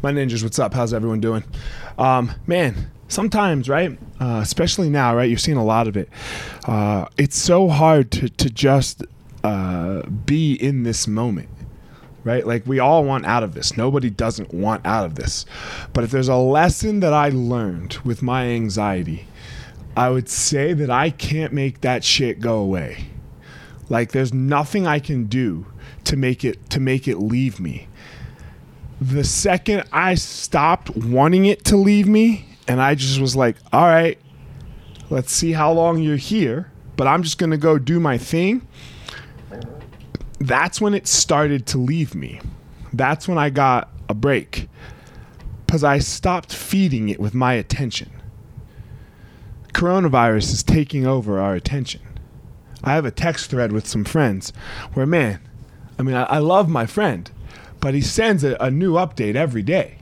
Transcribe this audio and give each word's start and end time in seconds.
My 0.00 0.12
ninjas, 0.12 0.44
what's 0.44 0.60
up? 0.60 0.74
How's 0.74 0.94
everyone 0.94 1.18
doing? 1.18 1.42
Um, 1.98 2.30
man, 2.46 2.88
sometimes, 3.08 3.68
right? 3.68 3.98
Uh, 4.20 4.38
especially 4.40 4.88
now, 4.88 5.16
right? 5.16 5.28
You're 5.28 5.38
seeing 5.38 5.56
a 5.56 5.64
lot 5.64 5.88
of 5.88 5.96
it. 5.96 6.08
Uh, 6.66 7.06
it's 7.16 7.36
so 7.36 7.66
hard 7.66 8.12
to, 8.12 8.28
to 8.28 8.48
just 8.48 9.02
uh, 9.42 10.02
be 10.02 10.54
in 10.54 10.84
this 10.84 11.08
moment, 11.08 11.48
right? 12.22 12.46
Like, 12.46 12.64
we 12.64 12.78
all 12.78 13.02
want 13.02 13.26
out 13.26 13.42
of 13.42 13.54
this. 13.54 13.76
Nobody 13.76 14.08
doesn't 14.08 14.54
want 14.54 14.86
out 14.86 15.04
of 15.04 15.16
this. 15.16 15.44
But 15.92 16.04
if 16.04 16.12
there's 16.12 16.28
a 16.28 16.36
lesson 16.36 17.00
that 17.00 17.12
I 17.12 17.30
learned 17.30 17.94
with 18.04 18.22
my 18.22 18.46
anxiety, 18.46 19.26
I 19.96 20.10
would 20.10 20.28
say 20.28 20.74
that 20.74 20.90
I 20.90 21.10
can't 21.10 21.52
make 21.52 21.80
that 21.80 22.04
shit 22.04 22.38
go 22.38 22.60
away. 22.60 23.06
Like, 23.88 24.12
there's 24.12 24.32
nothing 24.32 24.86
I 24.86 25.00
can 25.00 25.24
do 25.24 25.66
to 26.04 26.16
make 26.16 26.44
it 26.44 26.70
to 26.70 26.78
make 26.78 27.08
it 27.08 27.18
leave 27.18 27.58
me 27.58 27.88
the 29.00 29.24
second 29.24 29.84
I 29.92 30.14
stopped 30.14 30.94
wanting 30.96 31.46
it 31.46 31.64
to 31.66 31.76
leave 31.76 32.08
me, 32.08 32.46
and 32.66 32.80
I 32.80 32.94
just 32.94 33.20
was 33.20 33.36
like, 33.36 33.56
all 33.72 33.86
right, 33.86 34.18
let's 35.10 35.32
see 35.32 35.52
how 35.52 35.72
long 35.72 35.98
you're 35.98 36.16
here, 36.16 36.70
but 36.96 37.06
I'm 37.06 37.22
just 37.22 37.38
going 37.38 37.50
to 37.50 37.56
go 37.56 37.78
do 37.78 38.00
my 38.00 38.18
thing. 38.18 38.66
That's 40.40 40.80
when 40.80 40.94
it 40.94 41.06
started 41.06 41.66
to 41.68 41.78
leave 41.78 42.14
me. 42.14 42.40
That's 42.92 43.28
when 43.28 43.38
I 43.38 43.50
got 43.50 43.90
a 44.08 44.14
break 44.14 44.68
because 45.66 45.84
I 45.84 45.98
stopped 45.98 46.54
feeding 46.54 47.08
it 47.08 47.20
with 47.20 47.34
my 47.34 47.54
attention. 47.54 48.10
Coronavirus 49.74 50.52
is 50.52 50.62
taking 50.62 51.06
over 51.06 51.38
our 51.38 51.54
attention. 51.54 52.00
I 52.82 52.94
have 52.94 53.04
a 53.04 53.10
text 53.10 53.50
thread 53.50 53.72
with 53.72 53.86
some 53.86 54.04
friends 54.04 54.52
where, 54.94 55.06
man, 55.06 55.40
I 55.98 56.02
mean, 56.02 56.14
I, 56.14 56.22
I 56.24 56.38
love 56.38 56.68
my 56.68 56.86
friend 56.86 57.30
but 57.80 57.94
he 57.94 58.00
sends 58.00 58.44
a, 58.44 58.56
a 58.60 58.70
new 58.70 58.94
update 58.94 59.34
every 59.34 59.62
day. 59.62 59.98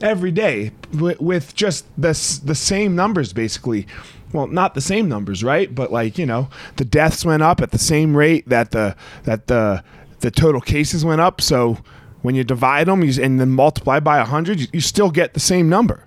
Every 0.00 0.32
day 0.32 0.72
with, 0.92 1.54
just 1.54 1.86
the, 1.96 2.10
the 2.44 2.54
same 2.54 2.96
numbers, 2.96 3.32
basically. 3.32 3.86
Well, 4.32 4.48
not 4.48 4.74
the 4.74 4.80
same 4.80 5.08
numbers, 5.08 5.44
right? 5.44 5.72
But 5.72 5.92
like 5.92 6.18
you 6.18 6.26
know, 6.26 6.48
the 6.76 6.84
deaths 6.84 7.24
went 7.24 7.42
up 7.42 7.60
at 7.60 7.70
the 7.70 7.78
same 7.78 8.16
rate 8.16 8.48
that 8.48 8.70
the 8.70 8.96
that 9.24 9.46
the 9.46 9.84
the 10.20 10.30
total 10.30 10.60
cases 10.60 11.04
went 11.04 11.20
up. 11.20 11.40
So 11.40 11.78
when 12.22 12.34
you 12.34 12.44
divide 12.44 12.86
them 12.86 13.02
and 13.02 13.40
then 13.40 13.50
multiply 13.50 14.00
by 14.00 14.18
100 14.18 14.60
you, 14.60 14.66
you, 14.72 14.80
still 14.80 15.10
get 15.10 15.34
the 15.34 15.40
same 15.40 15.68
number 15.68 16.06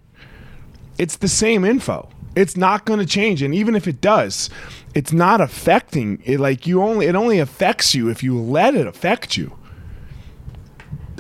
it's 0.97 1.17
the 1.17 1.27
same 1.27 1.63
info 1.63 2.09
it's 2.35 2.57
not 2.57 2.85
going 2.85 2.99
to 2.99 3.05
change 3.05 3.41
and 3.41 3.53
even 3.53 3.75
if 3.75 3.87
it 3.87 4.01
does 4.01 4.49
it's 4.93 5.11
not 5.11 5.39
affecting 5.39 6.21
it 6.25 6.39
like 6.39 6.65
you 6.65 6.81
only 6.81 7.05
it 7.05 7.15
only 7.15 7.39
affects 7.39 7.93
you 7.93 8.09
if 8.09 8.23
you 8.23 8.39
let 8.39 8.73
it 8.73 8.87
affect 8.87 9.37
you 9.37 9.55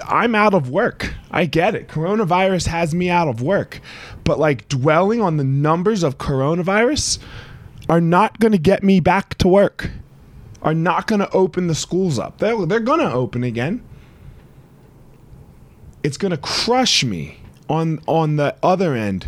I'm 0.07 0.35
out 0.35 0.53
of 0.53 0.69
work. 0.69 1.13
I 1.31 1.45
get 1.45 1.75
it. 1.75 1.87
Coronavirus 1.87 2.67
has 2.67 2.93
me 2.93 3.09
out 3.09 3.27
of 3.27 3.41
work. 3.41 3.81
But 4.23 4.39
like 4.39 4.67
dwelling 4.67 5.21
on 5.21 5.37
the 5.37 5.43
numbers 5.43 6.03
of 6.03 6.17
coronavirus 6.17 7.19
are 7.89 8.01
not 8.01 8.39
going 8.39 8.51
to 8.51 8.57
get 8.57 8.83
me 8.83 8.99
back 8.99 9.35
to 9.39 9.47
work. 9.47 9.89
Are 10.61 10.73
not 10.73 11.07
going 11.07 11.19
to 11.19 11.29
open 11.31 11.67
the 11.67 11.75
schools 11.75 12.17
up. 12.17 12.39
They're, 12.39 12.65
they're 12.65 12.79
going 12.79 12.99
to 12.99 13.11
open 13.11 13.43
again. 13.43 13.83
It's 16.03 16.17
going 16.17 16.31
to 16.31 16.37
crush 16.37 17.03
me 17.03 17.39
on 17.67 17.99
on 18.07 18.35
the 18.35 18.55
other 18.61 18.93
end 18.93 19.27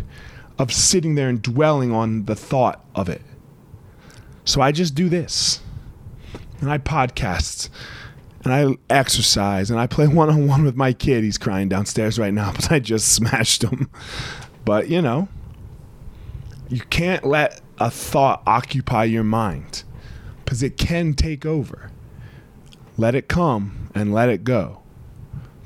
of 0.58 0.72
sitting 0.72 1.14
there 1.14 1.28
and 1.28 1.40
dwelling 1.42 1.92
on 1.92 2.24
the 2.24 2.34
thought 2.34 2.84
of 2.94 3.08
it. 3.08 3.22
So 4.44 4.60
I 4.60 4.72
just 4.72 4.94
do 4.94 5.08
this. 5.08 5.60
And 6.60 6.70
I 6.70 6.78
podcast 6.78 7.68
and 8.44 8.52
I 8.52 8.76
exercise 8.92 9.70
and 9.70 9.80
I 9.80 9.86
play 9.86 10.06
one 10.06 10.30
on 10.30 10.46
one 10.46 10.64
with 10.64 10.76
my 10.76 10.92
kid. 10.92 11.24
He's 11.24 11.38
crying 11.38 11.68
downstairs 11.68 12.18
right 12.18 12.32
now, 12.32 12.52
but 12.54 12.70
I 12.70 12.78
just 12.78 13.12
smashed 13.12 13.62
him. 13.62 13.90
But 14.64 14.88
you 14.88 15.02
know, 15.02 15.28
you 16.68 16.80
can't 16.82 17.24
let 17.24 17.60
a 17.78 17.90
thought 17.90 18.42
occupy 18.46 19.04
your 19.04 19.24
mind 19.24 19.84
because 20.44 20.62
it 20.62 20.76
can 20.76 21.14
take 21.14 21.44
over. 21.44 21.90
Let 22.96 23.14
it 23.14 23.28
come 23.28 23.90
and 23.94 24.12
let 24.12 24.28
it 24.28 24.44
go. 24.44 24.82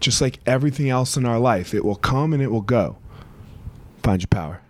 Just 0.00 0.20
like 0.20 0.40
everything 0.46 0.88
else 0.90 1.16
in 1.16 1.24
our 1.24 1.38
life, 1.38 1.72
it 1.74 1.84
will 1.84 1.96
come 1.96 2.32
and 2.32 2.42
it 2.42 2.50
will 2.50 2.60
go. 2.60 2.98
Find 4.02 4.20
your 4.20 4.28
power. 4.28 4.61